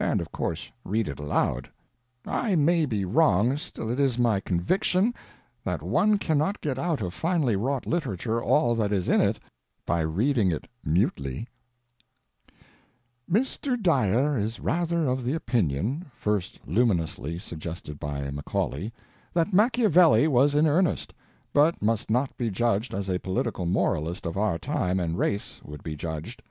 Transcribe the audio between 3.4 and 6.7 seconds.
still it is my conviction that one cannot